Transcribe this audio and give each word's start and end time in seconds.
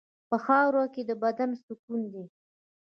په 0.29 0.37
خاوره 0.45 0.83
کې 0.93 1.01
د 1.09 1.11
بدن 1.23 1.49
سکون 1.63 2.01
دی. 2.13 2.25